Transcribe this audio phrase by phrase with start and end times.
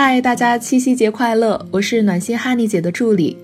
[0.00, 1.66] 嗨，大家七夕节快乐！
[1.72, 3.36] 我是暖心哈尼姐的助理。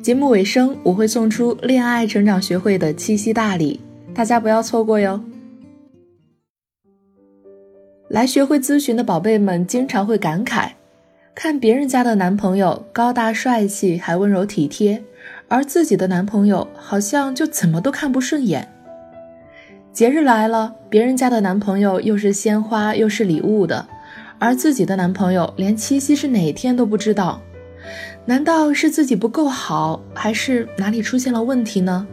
[0.00, 3.78] 节目尾声我会送出恋爱成长学会的七夕大礼，
[4.14, 5.22] 大家不要错过哟。
[8.08, 10.70] 来学会咨询的宝贝们经常会感慨，
[11.34, 15.04] 看别人家的男朋友高大帅气，还温柔体贴，
[15.46, 18.66] 而自己的男朋友好像就怎么都看不顺眼。
[19.92, 23.86] 节日来了，别人家的男朋友又是鲜花又是礼物的。
[24.38, 27.42] 而自己的男朋友连七夕是哪天都不知道，
[28.24, 32.06] 难道是自己不够好，还是哪里出现了问题呢？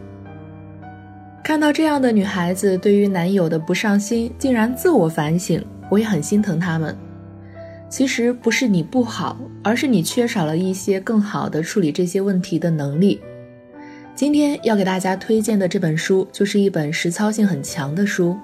[1.44, 6.96] 看到这样的女孩子对于男友的不上心，竟然自我反省，我也很心疼她们。
[7.88, 13.20] 其实不是你不好，而是你缺少了一些更好的处理这些问题的能力。
[14.16, 18.30] 今天要给大家推荐的这本书，就是一本实操性很强的书，《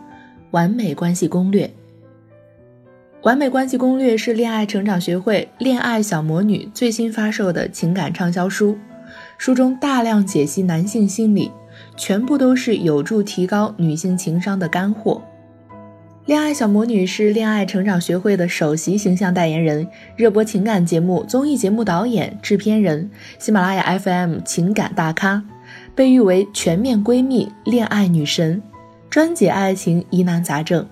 [0.53, 1.67] 完美关系攻略》。
[3.23, 8.77] 完美关系攻略是恋爱成长学会恋爱小魔女最新发售的情感畅销书，
[9.39, 11.53] 书中大量解析男性心理，
[11.97, 15.23] 全部都是有助提高女性情商的干货。
[16.25, 19.86] 恋爱小魔女是恋爱成长学会的首席形象代言人，
[20.17, 25.45] 热播情感节目、综艺节目导演、制片人，喜马拉雅 FM 情感大咖，
[25.95, 28.61] 被誉为全面闺蜜、恋爱女神，
[29.09, 30.84] 专解爱情疑难杂症。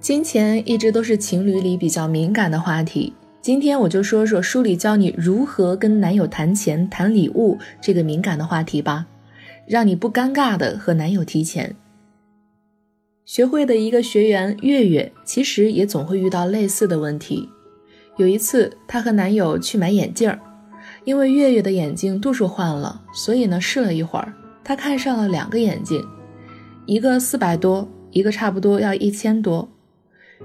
[0.00, 9.06] 金钱一直都是情侣里比较敏感的话题，今天我就说说书里教你如何跟男友谈钱、谈礼物这个敏感的话题吧，
[9.66, 11.74] 让你不尴尬的和男友提钱。
[13.24, 17.48] 学会的一个学员月月，其实也总会遇到类似的问题。
[18.16, 20.32] 有一次，她和男友去买眼镜，
[21.04, 26.00] 因为月月的眼镜度数换了，所以呢试了一会儿，她看上了两个眼镜，
[26.86, 29.68] 一个四百多，一个差不多要一千多。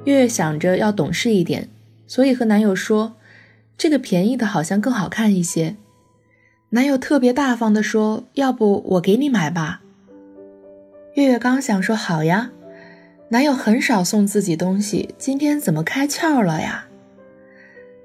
[0.06, 1.70] 月月想着要懂事一点，
[2.08, 3.16] 所以和男友说
[3.78, 5.76] ：“这个便宜的好像更好看一些。”
[6.72, 9.82] 男友特别大方的说：“要不我给你买吧。”
[11.14, 12.50] 月月刚想说好呀，
[13.30, 16.88] 男友很少送自己东西，今天怎么开窍了呀？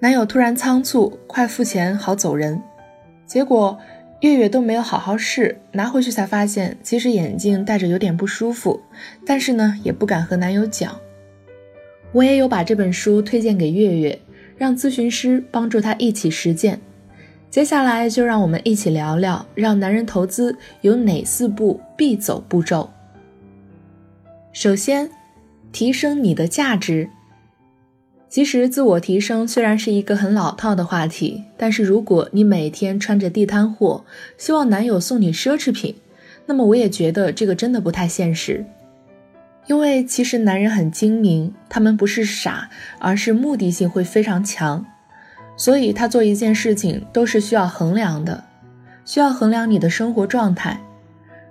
[0.00, 2.62] 男友突然仓促，快付钱好走人。
[3.26, 3.78] 结果
[4.20, 8.80] 月月都没有好好试，拿回去才发现其实眼镜戴着有点不舒服，
[9.26, 10.94] 但是呢也不敢和男友讲。
[12.12, 14.18] 我也有把这本书推荐给月月，
[14.56, 16.80] 让咨询师帮助他一起实践。
[17.50, 22.90] 接下来就让我们一起聊聊，让男人投资有哪四步必走步骤。
[24.52, 25.10] 首先，
[25.70, 27.08] 提升你的价值。
[28.28, 34.04] 其实，自我提升虽然是一个很老套的话题，但是如果你每天穿着地摊货，
[34.36, 35.94] 希望男友送你奢侈品，
[36.44, 38.66] 那么我也觉得这个真的不太现实。
[39.68, 42.68] 因为其实男人很精明，他们不是傻，
[42.98, 44.84] 而是目的性会非常强，
[45.56, 48.44] 所以他做一件事情都是需要衡量的，
[49.04, 50.80] 需要衡量你的生活状态。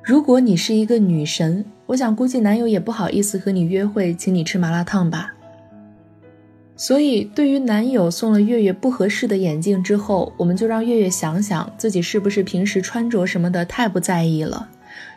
[0.04, 5.36] 如果你是一个女神，我想估计男友也不好意思和你约会，请你吃麻辣烫吧。
[6.76, 14.70] 所以，对于男友送了月月不合适的眼镜之后，我们就让月月想想自己是不是平时穿着什么的太不在意了，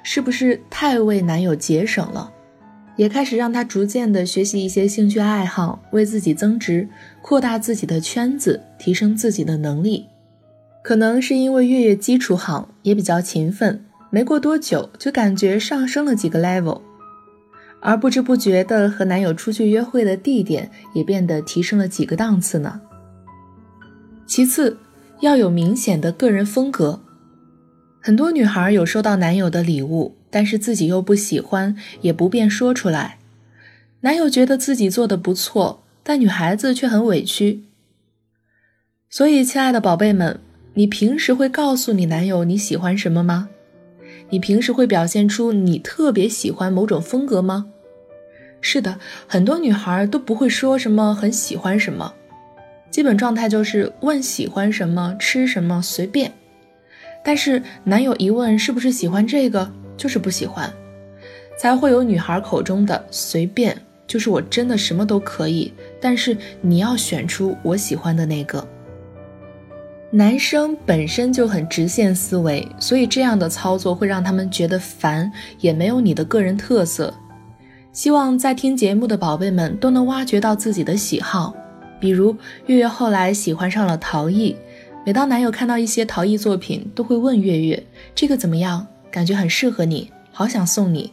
[0.02, 2.30] 是不是太为男友节省了。
[2.96, 6.88] 也开始让他逐渐的学习一些兴趣爱好，为自己增值，
[7.22, 10.06] 扩大自己的圈子，提升自己的能力。
[10.82, 16.80] 可能是因为月月基础好，也比较勤奋，没过多久就感觉上升了几个 level，
[17.80, 22.80] 而不知不觉的和男友出去约会的地点也变得提升了几个档次呢。
[24.26, 24.78] 其次，
[25.20, 27.00] 要有明显的个人风格。
[28.00, 30.19] 很多女孩有收到男友的礼物。
[30.30, 33.18] 但是自己又不喜欢，也不便说出来。
[34.00, 37.64] 男友觉得自己做的不错，但女孩子却很委屈。
[39.10, 40.40] 所以，亲爱的宝贝们，
[40.74, 43.48] 你平时会告诉你男友你喜欢什么吗？
[44.30, 47.66] 你平时会表现出你特别喜欢某种风格吗？
[48.60, 52.14] 是的，很多女孩都不会说什么很喜欢什么，
[52.90, 56.32] 基本状态就是问喜欢什么、吃什么随便。
[57.24, 59.72] 但是男友一问是不是喜欢这个？
[60.00, 60.72] 就是不喜欢，
[61.58, 63.76] 才会有女孩口中的随便，
[64.06, 65.70] 就是我真的什么都可以，
[66.00, 68.66] 但是你要选出我喜欢的那个。
[70.10, 75.30] 男生本身就很直线思维，所以这样的操作会让他们觉得烦，
[75.60, 77.12] 也没有你的个人特色。
[77.92, 81.54] 希望在听节目的宝贝们都能挖掘到自己的喜好，
[82.00, 82.34] 比如
[82.66, 84.56] 月月后来喜欢上了陶艺，
[85.04, 88.86] 每当男友看到一些陶艺作品，都会问月月这个怎么样。
[89.10, 91.12] 感觉很适合你，好想送你。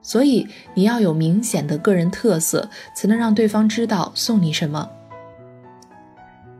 [0.00, 4.88] 所以你要有明显的个人特色，才能让对方知道送你什么。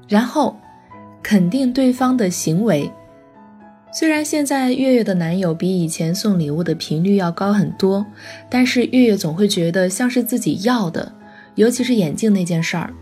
[0.07, 0.57] 然后
[1.23, 2.91] 肯定对方的行为。
[3.91, 8.05] 虽然现在月月的男友比以前送礼物的频率要高很多，
[8.51, 11.11] 但是月月总会觉得像是自己要的，
[11.55, 12.93] 尤其是眼镜那件事儿，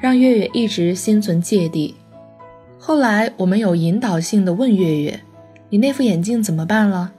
[0.00, 1.94] 让月月一直心存芥蒂。
[2.78, 5.20] 后来我们有引导性的问月月
[5.74, 7.12] ：“你那副眼镜怎么办了？”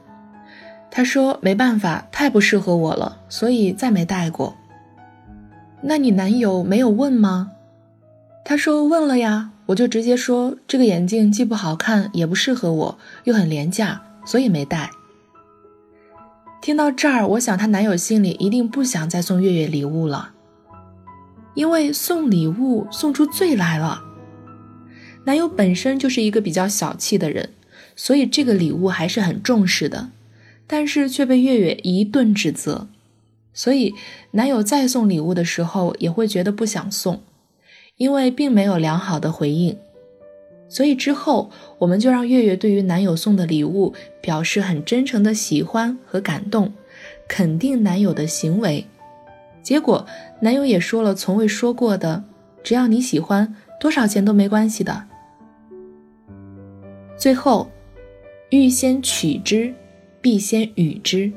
[0.90, 4.56] 他说：“没办法，太不适合我了，所以再没戴过。”
[5.84, 7.52] 那你男友没有问吗？
[8.46, 14.90] 他说问了呀，我就直接说这个眼镜既不好看，也不适合我，又很廉价，所以没戴。
[16.62, 20.31] 听到这儿，我想她男友心里一定不想再送月月礼物了，
[21.56, 24.02] 因为送礼物送出罪来了。
[25.25, 27.50] 男友本身就是一个比较小气的人，
[27.95, 30.09] 所以这个礼物还是很重视的，
[30.68, 32.88] 但是却被月月一顿指责。
[33.53, 33.94] 所以，
[34.31, 37.21] 男友再送礼物的时候也会觉得不想送，
[37.95, 39.77] 因为并没有良好的回应。
[40.68, 46.74] 所以之后，我们就让月月对于男友送的礼物表示很真诚的喜欢和感动，
[47.30, 48.86] 肯定男友的行为。
[49.63, 50.06] 结果，
[50.42, 52.25] 男友也说了从未说过的
[52.62, 55.06] “只要你喜欢，多少钱都没关系的”。
[57.18, 57.71] 最后，
[58.56, 59.74] 欲先取之，
[60.22, 61.30] 必先予之。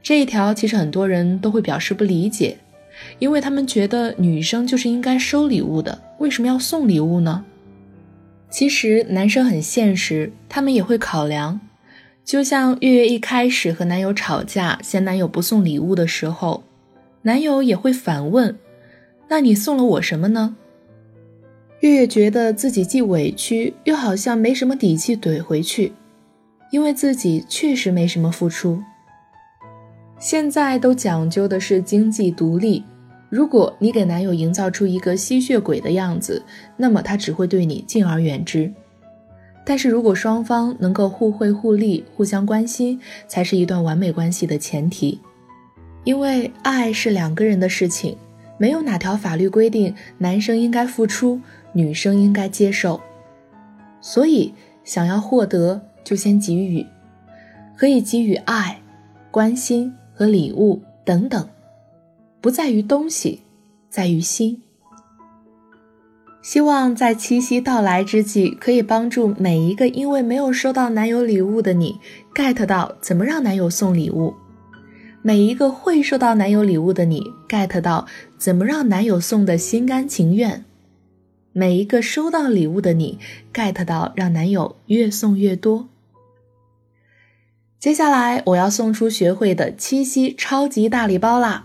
[0.00, 2.56] 这一条其实很多人都会表示不理解，
[3.18, 7.44] 因为他们觉得女生就是应该收礼物的，为什么要送礼物呢？
[8.48, 11.60] 其实男生很现实，他们也会考量。
[12.24, 16.62] 就像月月一开始和男友吵架，嫌男友不送礼物的时候，
[17.22, 18.56] 男友也会反问
[19.28, 20.54] ：“那你送了我什么呢？”
[21.80, 25.92] 月月觉得自己既委屈，又好像没什么底气怼回去，
[26.70, 28.82] 因为自己确实没什么付出。
[30.18, 32.84] 现在都讲究的是经济独立。
[33.28, 36.42] 如果你给男友营造出一个吸血鬼的样子，
[36.76, 38.72] 那么他只会对你敬而远之。
[39.64, 45.20] 但是如果双方能够互惠互利、互相关心，才是一段完美关系的前提。
[46.02, 48.16] 因为爱是两个人的事情，
[48.58, 51.40] 没有哪条法律规定男生应该付出，
[51.72, 53.00] 女生应该接受。
[54.00, 55.80] 所以，想要获得，
[56.10, 56.84] 就先给予，
[57.76, 58.80] 可以给予爱、
[59.30, 59.94] 关心。
[60.12, 61.48] 和礼物等等，
[62.42, 63.40] 不在于东西，
[63.88, 64.60] 在于心。
[66.42, 71.98] 希望在七夕到来之际，可以帮助每一个因为没有收到男友礼物的你
[72.34, 74.34] ，get 到怎么让男友送礼物；
[75.22, 78.06] 每一个会收到男友礼物的你，get 到
[78.36, 80.64] 怎么让男友送的心甘情愿；
[81.54, 83.18] 每一个收到礼物的你
[83.54, 85.88] ，get 到让男友越送越多。
[87.80, 91.64] 接下来我要送出学会的七夕超级大礼包啦！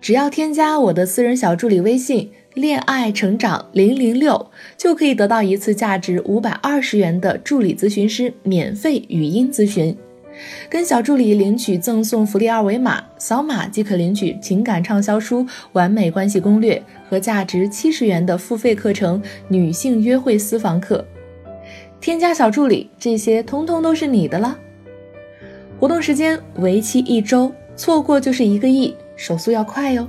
[0.00, 9.96] 只要添加我的私人小助理微信“恋爱成长零零六”，就可以得到一次价值五百二十元的助理咨询师免费语音咨询，
[10.68, 16.74] 跟小助理领取赠送福利二维码，扫码即可领取情感畅销书《完美关系攻略》
[17.08, 21.06] 和价值七十元的付费课程《女性约会私房课》。
[22.00, 24.58] 添加小助理，这些通通都是你的了。
[25.78, 30.08] 活动时间为期一周，错过就是一个亿，手速要快哟！